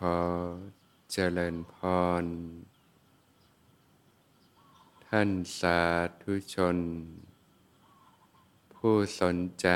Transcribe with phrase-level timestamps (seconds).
[0.00, 0.20] ขอ
[1.12, 1.74] เจริญพ
[2.22, 2.24] ร
[5.06, 5.80] ท่านสา
[6.22, 6.78] ธุชน
[8.74, 9.68] ผู้สนใจ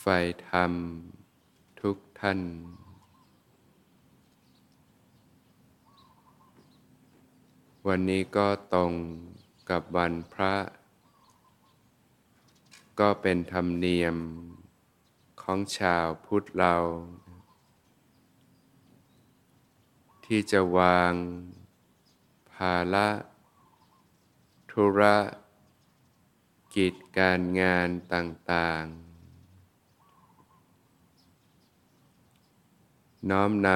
[0.00, 0.18] ใฝ่
[0.48, 0.72] ธรรม
[1.80, 2.40] ทุกท่าน
[7.86, 8.92] วันนี้ก็ตรง
[9.70, 10.54] กับวันพระ
[13.00, 14.16] ก็เป็นธรรมเนียม
[15.42, 16.76] ของชาวพุทธเรา
[20.32, 21.12] ที่จะวาง
[22.52, 23.08] ภาระ
[24.70, 25.18] ธุระ
[26.74, 28.90] กิจการงานต่าง ๆ
[33.30, 33.68] น้อมน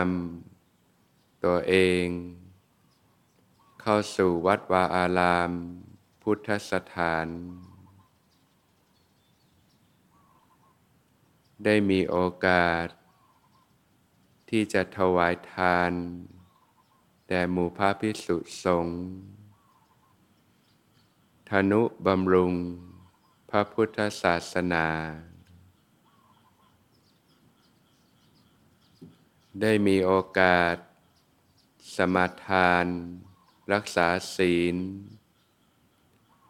[0.68, 2.06] ำตัวเอง
[3.80, 5.50] เข้าสู่วัดวาอาราม
[6.22, 7.26] พุทธสถาน
[11.64, 12.16] ได้มีโอ
[12.46, 12.86] กาส
[14.48, 15.92] ที่จะถวายทาน
[17.32, 19.00] ด่หมู่พระพิสุสงฆ์
[21.50, 22.54] ธนุบำรุง
[23.50, 24.86] พระพุทธศาสนา
[29.60, 30.76] ได้มีโอกาส
[31.96, 32.86] สมาทาน
[33.72, 34.76] รักษาศีล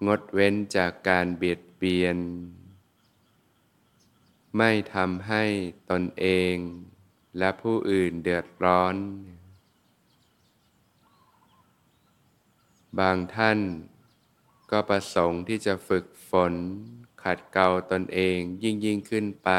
[0.07, 2.19] งดเว้นจากการเบียดเบียน
[4.57, 5.45] ไม่ทำให้
[5.91, 6.55] ตนเอง
[7.39, 8.97] และผู้อื่นเดือดร้อน
[12.99, 13.59] บางท่าน
[14.71, 16.55] ก็ประสงค์ที่จะฝึกฝน
[17.23, 19.51] ขัดเกลาตนเองยิ่งยิ่งขึ้นไป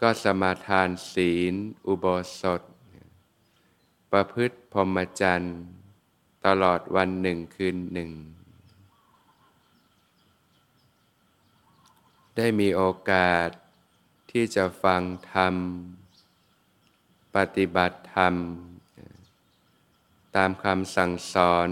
[0.00, 1.54] ก็สมาทานศีล
[1.86, 2.06] อุโบ
[2.40, 2.62] สถ
[4.10, 5.58] ประพฤติพรหมจรรย์
[6.46, 8.10] ตลอดวันหนึ่งคืนหนึ่ง
[12.36, 13.48] ได้มีโอกาส
[14.30, 15.54] ที่จะฟังธรรม
[17.36, 18.34] ปฏิบัติธรรม
[20.36, 21.68] ตามคำสั่งสอน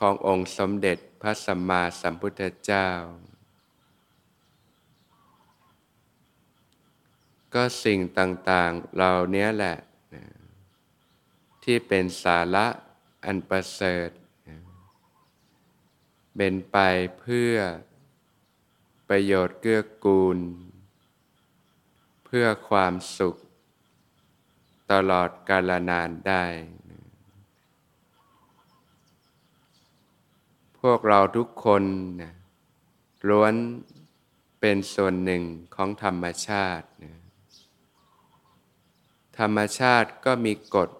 [0.00, 2.88] ขององค์สมเด็จพระสัมมาสัมพุทธเจ้า
[7.54, 9.76] ก็สิ่งต่าง ๆเรานี้แหละ
[11.64, 12.66] ที่เป็นสาระ
[13.24, 14.10] อันประเสริฐ
[16.36, 16.76] เป็นไป
[17.20, 17.56] เพื่อ
[19.08, 20.38] ประโยชน์เกื้อกูล
[22.24, 23.36] เพื่อความสุข
[24.92, 26.44] ตลอดกาลนานได้
[30.90, 31.82] วกเราทุกคน
[32.22, 32.32] นะ
[33.28, 33.54] ล้วน
[34.60, 35.42] เป็นส่วนหนึ่ง
[35.74, 37.12] ของธรรมชาตินะ
[39.38, 40.90] ธรรมชาติก็มีกฎ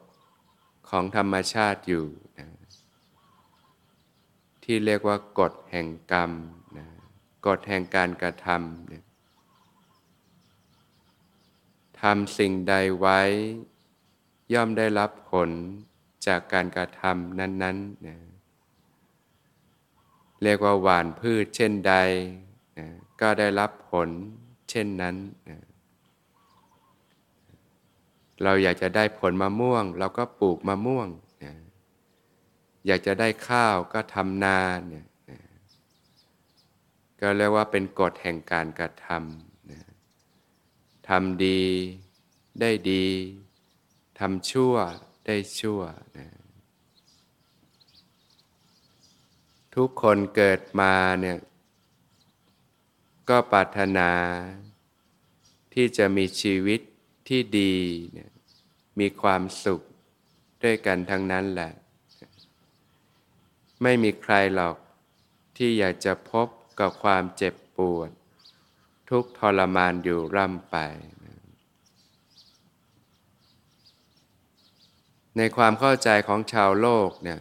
[0.91, 2.05] ของธรรมชาติอยู่
[2.39, 2.49] นะ
[4.65, 6.31] ที่เรียกว่ากฎแห่งกรรม
[6.79, 6.87] นะ
[7.47, 9.05] กฎแห่งการกระทำนี่ย
[12.01, 13.21] ทำสิ่งใดไว้
[14.53, 15.51] ย่อมได้รับผล
[16.27, 18.17] จากการกระทำนั้นๆนะ
[20.43, 21.95] เรียกว่าหวานพืชเช่นใด
[22.79, 22.87] นะ
[23.21, 24.09] ก็ได้รับผล
[24.71, 25.17] เช่นนั้น
[25.49, 25.59] นะ
[28.43, 31.09] เราอยากจะได้ผลมะม่วง เราก็ปลูกมะม่วง
[31.45, 31.53] นะ
[32.87, 34.59] อยากจะได้ข้าวก็ทำนา
[34.89, 35.39] เนี่ยนะ
[37.21, 39.81] ก็เรียกว่าเป็นกฎแห่งการกระทำนะ
[41.09, 41.63] ทำดี
[42.61, 43.07] ได้ดี
[44.19, 44.75] ทำชั่ว
[45.27, 45.81] ได้ชั่ว
[46.19, 46.27] นะ
[49.77, 51.39] ทุกคนเกิดมาเนี่ย
[53.29, 54.11] ก็ปรารถนา
[55.75, 56.81] ที่จะมีชีวิต
[57.29, 57.75] ที่ดี
[58.13, 58.31] เนี่ย
[59.01, 59.81] มีความสุข
[60.63, 61.73] ด้วยกันทั้งนั้นแหละ
[63.83, 64.77] ไม่มีใครหรอก
[65.57, 66.49] ที่อยากจะพบ
[66.81, 68.11] กับความเจ็บปวด
[69.11, 70.77] ทุกทรมานอยู่ร่ำไป
[75.37, 77.41] ในความเข้าใจของชาวโลกเนี่ย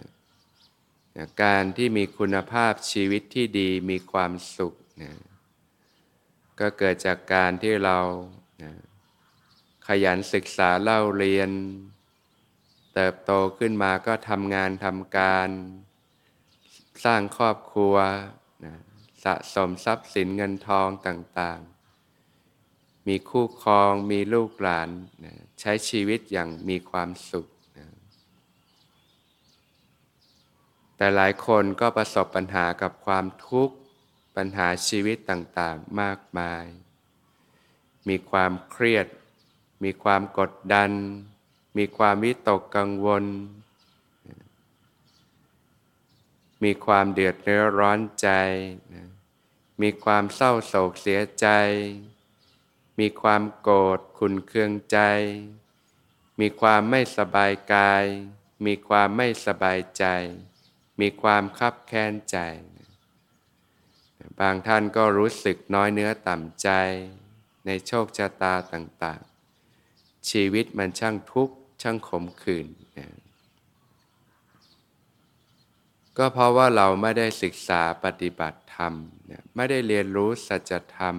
[1.42, 5.14] การที่มีคุณภาพชีวิตที่ดีมีความสุขนะ
[6.60, 8.00] ก็เกิดจากการที่เรา
[8.64, 8.72] นะ
[9.88, 11.50] ขยันศึกษาเล่าเรียน
[12.94, 15.50] เติบโตขึ้นมาก็ทำงานทำการ
[17.06, 17.96] สร้างครอบครัว
[18.66, 18.76] นะ
[19.24, 24.90] สะสมทรัพย์สินเงินทองต่างๆ มีคู่ครองมีลูกหลาน
[25.26, 27.88] นะใช้ชีวิตอย่างมีความสุขนะ
[30.98, 33.76] แต่หลายคนก็ประสบปัญหากับความทุกข์
[34.36, 36.66] ปัญหาชีวิตต่างๆมากมาย
[38.08, 39.08] มีความเครียด
[39.84, 40.92] มีความกดดัน
[41.78, 43.26] มีความวิตกกังวล
[46.64, 48.30] มีความเดือดเนื้อร้อนใจ
[49.82, 51.48] มีความเศร้าโศกเสียใจ
[53.00, 55.00] มีความโกรธขุนเคืองใจ
[56.40, 58.06] มีความไม่สบายกาย
[58.66, 60.06] มีความไม่สบายใจ
[61.00, 62.38] มีความคับแค้นใจ
[64.40, 66.70] บางท่านก็รู้สึกน้อยเนื้อต่ำใจ
[67.66, 72.68] ในโชคชะตาต่างๆ ชีวิตมันช่างทุกข์ช่างขมขื่น
[72.98, 73.10] นะ
[76.18, 78.94] ก็เพราะว่าเราไม่ได้ศึกษาปฏิบัติธรรม
[79.32, 81.16] นะไม่ได้เรียนรู้สัจธรรม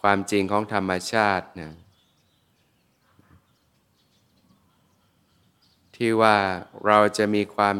[0.00, 1.72] ความจริงของธรรมชาตินะ
[5.96, 6.36] ที่ว่า
[6.86, 7.76] เราจะมีความ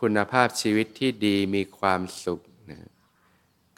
[0.00, 2.40] คุณภาพชีวิตที่ดีมีความสุข
[2.70, 2.80] นะ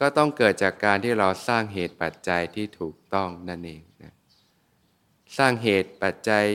[0.00, 4.12] ก็ต้องเกิดจากการที่เราสร้างเหตุปัจจัยที่ถูกต้องนั่นเองนะ
[5.36, 6.46] สร้างเหตุปัจจัย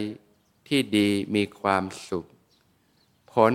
[0.68, 2.26] ที่ดีมีความสุข
[3.34, 3.54] ผล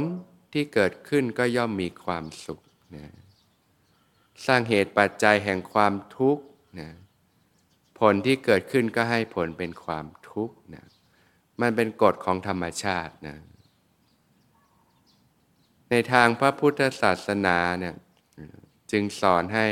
[0.52, 2.61] ที่เกิดขึ้นก็ย่อมมีความสุข
[2.96, 3.06] นะ
[4.46, 6.44] สร้างเหตุปัจจัยแห่งความทุกข์
[6.81, 6.90] นะ
[8.00, 10.84] ผลที่เกิดขึ้นก็ให้ผลเป็นความทุกข์นะ
[11.61, 13.37] มันเป็นกฎของธรรมชาตินะ
[15.90, 17.94] ในทางพระพุทธศาสนาเนี่ย
[18.90, 19.69] จึงสอนให้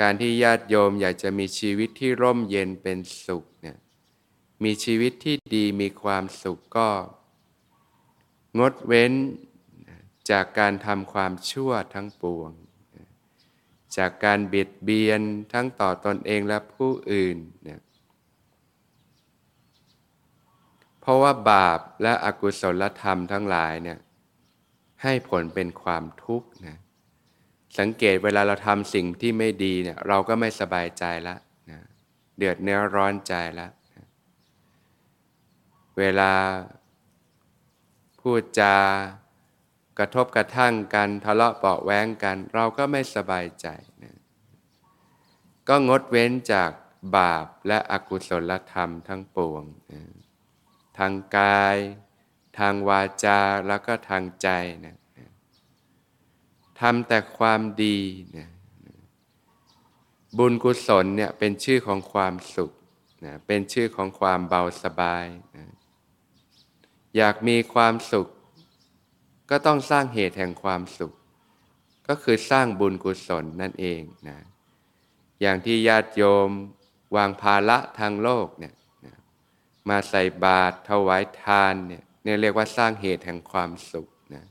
[0.00, 3.78] การที่ญาติโยมอยากจะมีชีวิตที่ร่มเย็นเป็นสุขเนี่ย
[4.64, 6.88] มีชีวิตที่ดีมีความสุขก็
[8.58, 9.12] งดเว้น
[10.30, 12.50] จากการทำความชั่วทั้งปวง
[13.96, 15.20] จากการเบียดเบียน
[15.52, 17.80] ทั้งต่อตอนเองและผู้อื่นเนี่ย
[21.00, 23.98] เพราะว่าบาปและอกุศลธรรมทั้งหลายเนี่ย
[25.02, 26.78] ให้ผลเป็นความทุกข์นะ
[27.78, 31.36] สังเกตเวลาเราทำสิ่งที่ไม่ดีเนี่ยเราก็ไม่สบายใจละ
[31.70, 31.80] นะ
[32.36, 34.04] เดือดเนื้อร้อนใจละนะ
[35.98, 36.32] เวลา
[38.20, 38.76] พูดจา
[39.98, 43.66] กระทบกระทั่งกันทะเลาะเบาแว้งกัน เราก็ไม่สบายใจ
[44.02, 44.16] นะ
[45.68, 46.70] ก็งดเว้นจาก
[47.16, 50.02] บาปและอกุศลธรรมทั้งปวงนะ
[50.98, 51.76] ทางกาย
[52.58, 54.48] ทางวาจาแล้วก็ทางใจ
[54.86, 54.96] นะ
[56.80, 57.98] ทำแต่ความดี
[58.36, 58.48] นะ
[60.38, 62.72] บุญกุศลเนี่ยเป็นชื่อของความสุข
[63.24, 65.26] นะเป็นชื่อของความเบาสบาย
[65.56, 65.66] นะ
[67.16, 68.26] อยากมีความสุข
[69.50, 71.12] ก็ต้องสร้างเหตุแห่งความสุข
[72.08, 74.38] ก็คือสร้างบุญกุศลนั่นเองนะ
[75.40, 76.50] อย่างที่ญาติโยม
[77.16, 78.74] วางภาระทางโลกเนี่ย
[79.06, 79.14] นะ
[79.88, 84.44] มาใส่บาตรถวายทานเนี่ย นี่ยเรียกว่าสร้างเหตุแห่งความสุขนะ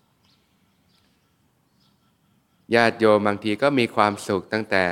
[2.75, 4.85] ญาติโยมบางทีก็มีความสุขตั้งแต่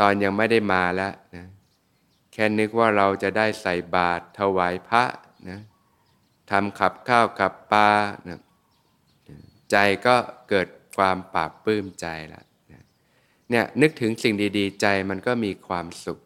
[0.00, 1.46] ตอนยังไม่ได้มาแล้วนะ
[2.32, 5.04] แค่นึกว่าเราจะได้ใส่บาตรถวายพระ
[5.50, 5.60] นะ
[6.50, 7.90] ทำขับข้าวกับปลา
[8.28, 8.40] นะ
[9.70, 9.76] ใจ
[10.06, 10.16] ก็
[10.48, 12.82] เกิดความปราบปลื้มใจล้วนะ
[13.50, 16.18] เนี่ยนึกถึงสิ่งดี ๆ ใจมันก็มีความสุข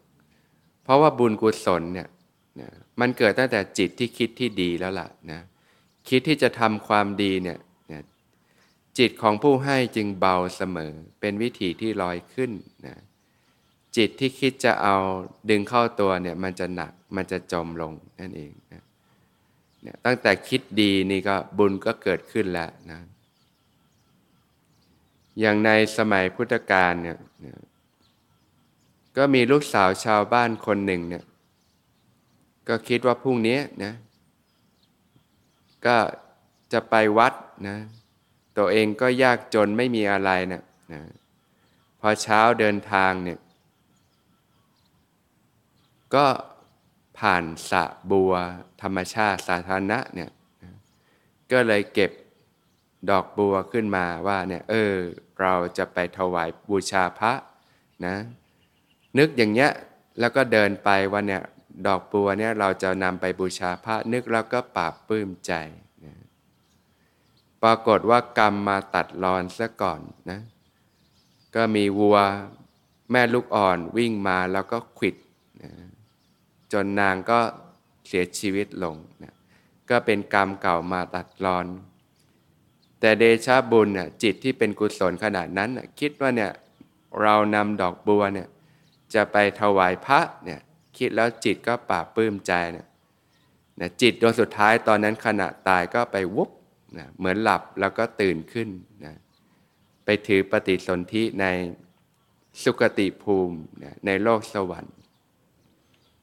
[0.83, 2.07] เพราะว่าบุญกุศลเนี่ย
[2.59, 2.69] นะ
[2.99, 5.41] มันเกิดตั้งแต่จิตที่คิดที่ดีแล้วล่ะนะ
[6.09, 7.59] คิดที่จะทำความดีเนี่ย
[7.91, 8.01] นะ
[8.99, 12.51] จิตของผู้ให้จึงเบาเสมอ เป็นวิถีที่ลอยขึ้น
[12.87, 12.95] นะ
[13.97, 14.95] จิตที่คิดจะเอา
[15.49, 18.83] ดึงเข้าตัวเนี่ยมันจะหนักมันจะจมลงนั่นเองนะ
[19.83, 22.99] เนี่ยตั้งแต่คิดดีนี่ก็บุญก็เกิดขึ้นแล้วนะ
[25.39, 27.17] อย่างในสมัยพุทธกาลเนี่ย
[29.17, 31.23] ก็มีลูกสาวชาวบ้านคนหนึ่งเนี่ย
[32.69, 33.93] ก็คิดว่าพรุ่งนี้นะ
[35.85, 35.97] ก็
[36.73, 37.33] จะไปวัด
[37.67, 37.77] นะ
[38.57, 41.01] ตัวเองก็ยากจนไม่มีอะไรนะนะ
[41.99, 43.39] พอเช้าเดินทางเนี่ย
[46.15, 46.25] ก็
[47.19, 48.33] ผ่านสะบัว
[48.81, 50.31] ธรรมชาติสาธารณะเนี่ย
[51.51, 52.11] ก็เลยเก็บ
[53.09, 54.93] ดอกบัวขึ้นมาว่าเนี่ยเออ
[55.41, 57.33] เราจะไปถวายบูชาพระ
[58.05, 58.15] นะ
[59.17, 59.71] นึกอย่างเงี้ย
[60.19, 61.43] แล้วก็เดินไปว่าเนี่ย
[61.87, 65.53] ดอกบัวเนี่ยเราจะนำไปบูชาพระนึกแล้วก็ปราบปลื้มใจ
[66.05, 66.15] นะ
[67.63, 70.39] ปรากฏว่ากรรมมาตัดรอนซะก่อนนะ
[71.55, 72.17] ก็มีวัว
[73.11, 75.15] แม่ลูกอ่อนวิ่งมาแล้วก็ขิด
[75.63, 75.71] นะ
[76.73, 77.39] จนนางก็
[78.07, 79.33] เสียชีวิตลงนะ
[79.89, 81.65] ก็เป็นกรรมเก่ามาตัดรอน
[82.99, 85.69] แต่เดชาบุญน่ะจิตที่เป็นกุศลขนาดนั้น
[85.99, 86.51] คิดว่าเนี่ย
[87.21, 88.47] เรานำดอกบัวเนี่ย
[89.13, 90.59] จะไปถวายพระเนี่ย
[90.99, 92.87] คิดแล้วจิตก็ปราบปลื้มใจเนี่ย
[93.79, 96.49] นะจิตดวงสุดท้ายตอนนั้นขณะตายก็ไปวุบ
[96.97, 98.69] นะเหมือนหลับแล้วก็ตื่นขึ้น
[99.05, 99.15] นะ
[100.05, 101.45] ไปถือปฏิสนธิใน
[102.63, 104.95] สุคติภูมินะในโลกสวรรค์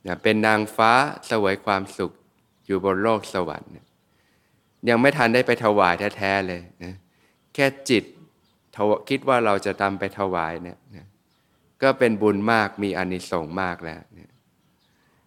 [0.07, 0.93] นะเป็นนางฟ้า
[1.31, 2.13] สวยความสุข
[2.67, 3.71] อยู่บนโลกสวรรค์
[4.89, 6.95] ยังไม่ทันได้ไปถวายแท้ๆเลยนะ
[7.55, 8.05] แค่จิต
[9.09, 11.07] คิดว่าเราจะทำไปถวายเนี่ยนะ
[11.83, 14.31] ก็เป็นบุญมากมีอานิสงส์มากแล้วเนี่ย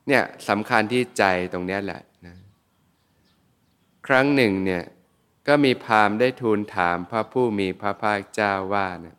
[0.10, 1.24] เนี่ยสำคัญที่ใจ
[1.54, 2.36] ตรงนี้แหละนะ
[4.08, 4.84] ครั้งหนึ่งเนี่ย
[5.48, 9.18] ก็มีพามได้ทูลถามพระผู้มีพระภาคเจ้าว่านะ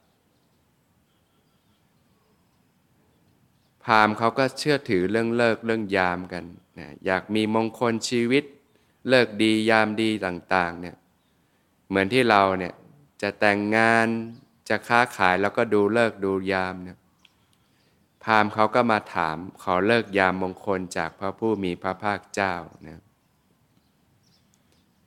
[3.85, 6.45] พามเขาก็เชื่อถือเรื่องเลิกเรื่องยามกัน
[6.79, 8.45] นะอยากมีมงคลชีวิต
[9.09, 10.97] เลิกดียามดีต่างๆเนี่ย
[11.89, 12.75] เหมือนที่เราเนี่ย
[13.23, 14.07] จะแต่งงาน
[14.69, 16.99] จะค้าขายแล้วก็ดูเลิกดูยามเนี่ย
[18.25, 22.55] พราหมณ์เขาก็มาถามขอเลิกยามมงคลจากพระผู้มีพระภาคเจ้า
[22.89, 23.01] นะ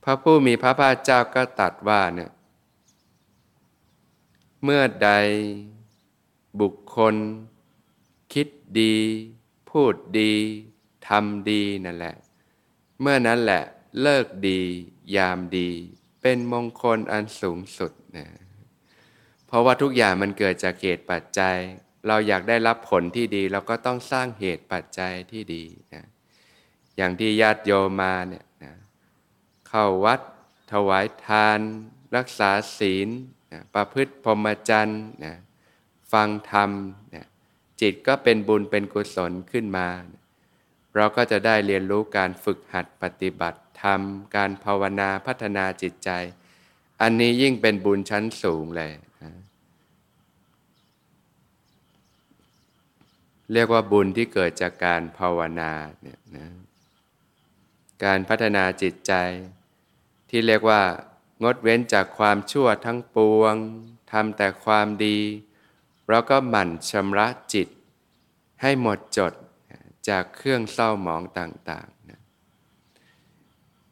[0.03, 2.31] พระผู้มีพระภาคเจ้าก็ตัดว่าเนี่ย
[4.63, 5.09] เมื่อใด
[6.61, 7.15] บุคคล
[8.33, 8.47] คิด
[8.79, 8.95] ดี
[9.69, 10.33] พูดดี
[11.07, 12.15] ทำดีนั่นแหละ
[13.01, 13.63] เมื่อนั้นแหละ
[14.01, 14.59] เลิกดี
[15.15, 15.69] ยามดี
[16.21, 18.27] เป็นมงคลอันสูงสุดนะ
[19.45, 21.57] เพราะว่าทุกอย่างมันเกิดจากเหตุปัจจัย
[22.07, 26.05] เราอยากได้รับผลที่ดี เราก็ต้องสร้างเหตุปัจจัยที่ดีนะ
[26.97, 28.73] อย่างที่ญาติโยมมาเนี่ยนะ
[29.67, 30.19] เข้าวัด
[30.71, 31.59] ถวายทาน
[32.15, 33.09] รักษาศีล
[33.51, 35.33] นะประพฤติพรหมจรรย์นะ
[36.11, 36.71] ฟังธรรม
[37.15, 37.25] นะ
[37.81, 39.87] จิตก็เป็นบุญเป็นกุศลขึ้นมา
[40.95, 44.01] เราก็จะได้เรียนรู้การฝึกหัดปฏิบัติธรรม
[44.35, 46.09] การภาวนาพัฒนาจิตใจ
[47.01, 48.91] อันนี้ยิ่งเป็นบุญชั้นสูงเลย
[49.23, 49.31] นะ
[53.53, 56.47] เรียกว่าบุญที่เกิดจากการภาวนาเนี่ยนะ
[58.03, 59.13] การพัฒนาจิตใจ
[60.29, 60.81] ที่เรียกว่า
[61.43, 63.55] งดเว้นจากความชั่วทั้งปวง
[64.11, 65.17] ทำแต่ความดี
[66.09, 67.67] เราก็หมั่นชำระจิต
[68.61, 69.33] ให้หมดจด
[70.09, 72.19] จากเครื่องเศร้าหมองต่างๆนะ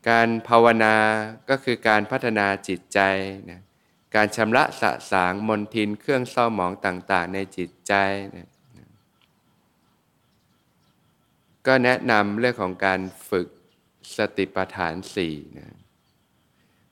[0.09, 0.95] การภาวนา
[1.49, 2.99] ก็คือการพัฒนาจิตใจ
[3.49, 3.61] นะ
[4.15, 7.93] การชำระสะสางมนทินเครื่องเศร้าหมองต่างๆ ในจิตใจ
[8.35, 8.50] นะ
[11.67, 12.99] ก็แนะนำเรื่องของการ
[13.29, 13.47] ฝึก
[14.17, 15.77] สติปัฏฐานสี่นะ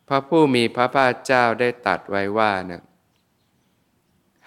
[0.08, 2.84] พระผู้มีพระภาคเจ้าได้ตัดไว้ว่านะ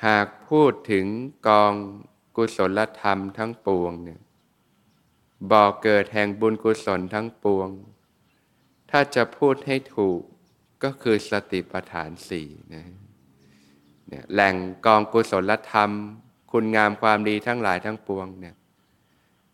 [0.06, 1.06] หากพูดถึง
[1.48, 1.72] กอง
[2.36, 4.20] กุศลธรรมทั้งปวงเนี่ย
[5.50, 7.68] บ่อเกิดแห่งบุญกุศลทั้งปวง
[8.90, 10.20] ถ้าจะพูดให้ถูก
[10.82, 12.84] ก็คือสติปัฏฐานสี่นะ
[14.08, 14.54] เนี่ยแหล่ง
[14.86, 15.90] กองกุศลธรรม
[16.50, 18.54] คุณงามความดีทั้งหลายทั้งปวงเนี่ย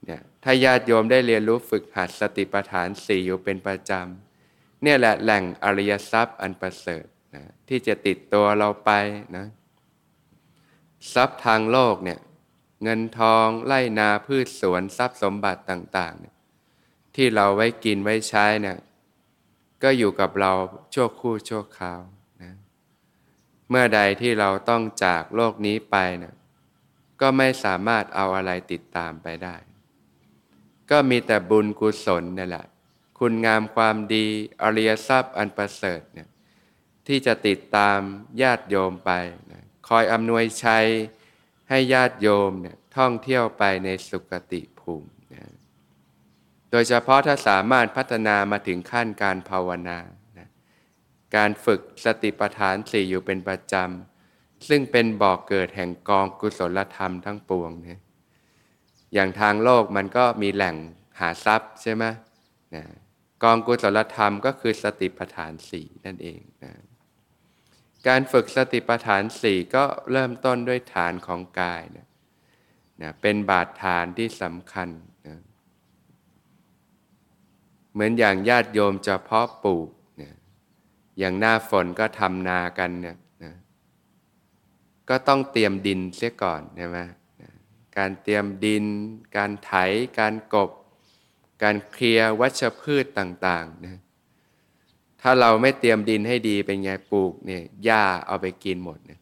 [0.07, 7.05] เนี่ย ถ้าญาติโยมได้เรียนรู้ฝึกหัดสติปัฏฐานสี่อยู่เป็นประจำเนี่ยแหละแหล่งอริยทรัพย์อันประเสริฐ
[7.35, 8.91] นะที่จะติดตัวเราไป
[9.37, 9.47] นะ
[11.15, 12.21] ทรัพย์ทางโลกเนี่ย
[12.83, 16.15] เงินทองไล่นาพืชสวนทรัพย์สมบัติต่าง
[16.65, 18.79] ๆ ที่เราไว้กินไว้ใช้เนี่ย
[19.83, 20.53] ก็อยู่กับเรา
[20.95, 22.01] ชั่วคู่ชั่วคราว
[22.43, 22.55] นะ
[23.71, 26.35] เมื่อใดที่เราต้องจากโลกนี้ไปเนี่ย
[27.21, 29.57] ก็ไม่สามารถเอาอะไรติดตามไปได้
[30.91, 32.67] ก็มีแต่บุญกุศลนี่แหละ
[33.19, 34.27] คุณงามความดี
[34.63, 36.29] อริยทรัพย์อันประเสริฐเนี่ย
[37.07, 37.99] ที่จะติดตาม
[38.43, 39.11] ญาติโยมไป
[39.53, 40.87] นะคอยอำนวยชัย
[41.69, 45.55] ให้ญาติโยมเนี่ยท่องเที่ยวไปในสุคติภูมินะ
[46.71, 49.99] โดยเฉพาะถ้าสามารถพัฒนามาถึงขั้นการภาวนา
[50.39, 50.49] นะ
[51.37, 58.01] การฝึกสติปัฏฐานสี่อยู่เป็นประจำ ซึ่งเป็นบ่อกเกิดแห่งกองกุศลธรรมทั้งปวงเนี่ย
[59.15, 60.77] อย่างทางโลกมันก็มีแหล่ง
[61.21, 62.05] หาทรัพย์ใช่ไหม
[62.75, 62.85] นะ
[63.43, 66.73] กองกุศลธรรมก็คือสติปัฏฐานสี่นั่นเองนะ
[68.09, 72.07] การฝึกสติปัฏฐานสี่ก็เริ่มต้นด้วยฐานของกายนะ
[73.03, 74.89] นะเป็นบาดฐานที่สำคัญ
[75.27, 75.37] นะ
[77.93, 79.89] เหมือนอย่างญาติโยมจะเพาะปลูก
[80.23, 80.33] นะ
[81.19, 83.53] อย่างหน้าฝนก็ทำนากันเนี่ยนะ
[85.09, 86.99] ก็ต้องเตรียมดินเสียก่อนใช่ไหม
[87.99, 88.85] การเตรียมดิน
[89.37, 89.73] การไถ
[90.21, 90.71] การกบ
[91.63, 93.99] การเคลียร์วัชพืชต่างๆนะ
[95.23, 99.21] ถ้าเราไม่เตรียมดินให้ดีเป็นไงปลูกเนี่ยหญ้าเอาไปกินหมดนี่ย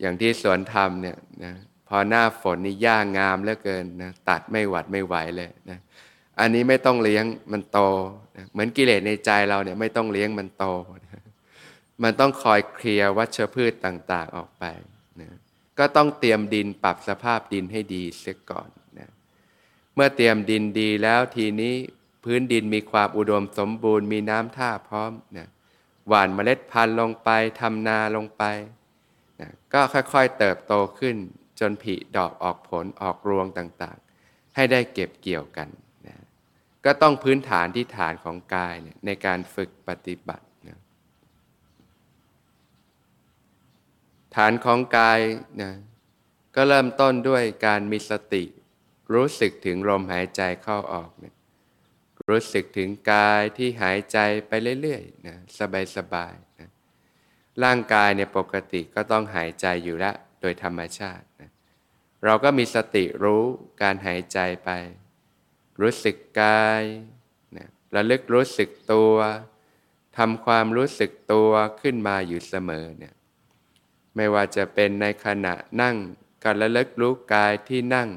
[0.00, 1.54] อย่างที่สวนทำเนี่ยนะ
[1.88, 5.78] พอหน้าฝนนี่หญ้างามเหลือเกินนะตัดไม่หวัดไม่ไหวเลยนะ
[6.40, 7.78] อันนี้ไม่ต้องเลี้ยงมันโต
[8.36, 10.64] นะเหมือนกิเลสในใจเราเนี่ยไม่ต้องเลี้ยงมันโต
[11.04, 11.22] นะ
[12.02, 14.64] มันต้องคอยเคลียร์วัชพืชต่าง ๆออกไป
[15.78, 18.68] ก็ต้องเตรียมดินปรับสภาพดินให้ดีเสียก่อน
[18.98, 19.10] นะ
[19.94, 21.74] เมื่อเตรียมดินดีแล้วทีนี้
[22.24, 25.48] พื้นดินมีความอุดมสมบูรณ์มีน้ำท่าพร้อมนะ
[26.08, 27.28] หว่านเมล็ดพันธุ์ลงไป
[27.60, 28.42] ทำนาลงไป
[29.40, 31.16] นะก็ค่อยๆเติบโตขึ้น
[31.60, 35.68] จนผลิดอกออกผลออกรวงต่างๆ ให้ได้เก็บเกี่ยวกัน
[36.06, 36.16] นะ
[36.84, 40.78] ก็ต้องพื้นฐานที่ฐานของกายเนี่ยในการฝึกปฏิบัตินะ
[44.38, 45.20] ฐานของกาย
[45.62, 45.72] นะ
[46.54, 48.44] ก็เริ่มต้นด้วยการมีสติ
[49.14, 51.34] รู้สึกถึงลมหายใจเข้าออกเนี่ย
[52.28, 54.18] รู้สึกถึงกายที่หายใจ
[54.48, 55.36] ไปเรื่อยๆนะ
[55.96, 56.68] สบายๆนะ
[57.64, 61.50] ร่างกายเนี่ยปกติก็ต้องหายใจอยู่ล้วโดยธรรมชาตินะ
[62.24, 63.42] เราก็มีสติรู้
[63.82, 64.70] การหายใจไป
[65.80, 66.82] รู้สึกกาย
[67.56, 69.14] นะระลึกรู้สึกตัว
[70.18, 73.14] ทำความรู้สึกตัวขึ้นมาอยู่เสมอเนี่ย
[74.20, 75.96] ไม่ว่าจะเป็นในขณะนั่ง
[76.44, 78.08] การระลึกรู้กายที่นั่ง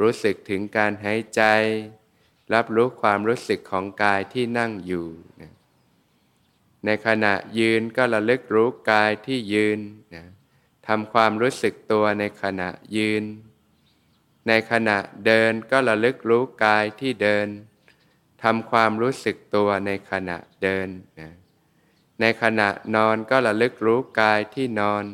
[0.00, 1.42] รู้สึกถึงการหายใจ
[2.54, 5.06] รับรู้ความรู้สึกของกายที่นั่งอยู่
[6.84, 9.78] ในขณะยืนก็ระลึกรู้กายที่ยืน
[10.14, 10.24] นะ
[10.86, 13.24] ทำความรู้สึกตัวในขณะยืน
[14.48, 14.96] ในขณะ
[15.26, 17.46] เดินก็ระลึกรู้กายที่เดิน
[18.42, 20.88] ทำความรู้สึกตัวในขณะเดิน
[21.20, 21.30] นะ
[22.20, 25.04] ในขณะนอนก็ระลึกรู้กายที่นอน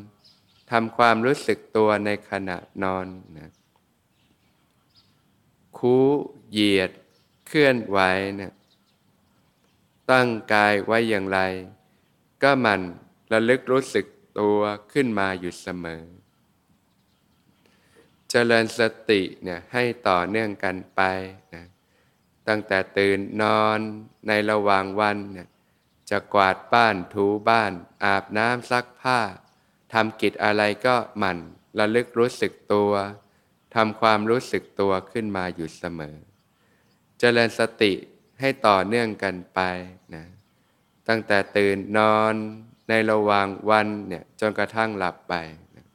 [0.70, 3.06] ทำความรู้สึกตัวในขณะนอน
[3.38, 3.50] นะ
[5.78, 5.96] คู
[6.50, 6.90] เหยียด
[7.46, 7.98] เคลื่อนไหว
[8.40, 8.52] นะ
[10.10, 11.40] ตั้งกายไว้อย่างไร
[12.42, 12.80] ก็มัน
[13.32, 14.06] ระลึกรู้สึก
[14.38, 14.60] ตัว
[14.92, 16.02] ขึ้นมาอยู่เสมอ
[18.30, 21.00] เจริญสติเนี่ยให้ต่อเนื่องกันไป
[21.54, 21.64] นะ
[22.48, 23.78] ตั้งแต่ตื่นนอน
[24.28, 25.48] ในระหว่างวันเนี่ย
[26.10, 27.72] จะกวาดบ้านถูบ้าน
[28.04, 29.20] อาบน้ำซักผ้า
[29.92, 31.38] ทำกิจอะไรก็หมั่น
[31.78, 32.92] ระลึกรู้สึกตัว
[33.74, 36.16] ทำความรู้สึกตัวขึ้นมาอยู่เสมอ
[37.18, 37.92] เจริญสติ
[38.40, 39.60] ให้ต่อเนื่องกันไป
[40.14, 40.24] นะ
[41.08, 42.34] ตั้งแต่ตื่นนอน
[42.88, 45.34] ในระหว่างวันเนี่ยจนกระทั่งหลับไป
[45.76, 45.86] นะ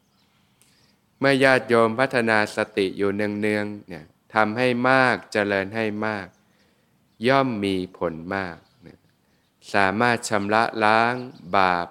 [1.19, 6.27] เมื่อญาติโยมพัฒนาสติอยู่เนืองๆเนี่ยทำให้มากเจริญให้มาก
[7.27, 8.57] ย่อมมีผลมาก
[9.73, 11.13] สามารถชำระล้าง
[11.57, 11.87] บาป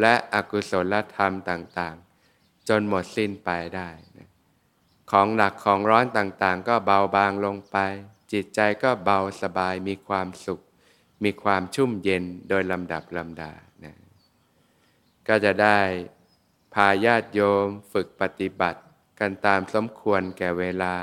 [0.00, 4.28] และอกุศลธรรมต่างๆ จนหมดสิ้นไปได้นะ
[5.10, 7.76] ของหนักของร้อนต่างๆ ก็เบาบางลงไป
[8.32, 10.60] จิตใจก็เบาสบายมีความสุข
[11.24, 13.52] มีความชุ่มเย็นโดยลำดับลำดา
[13.84, 13.94] นะ
[15.28, 15.78] ก็จะได้
[16.74, 18.80] พาญาติโยมฝึกปฏิบัติ
[19.20, 20.94] กันตามสมควรแก่เวลา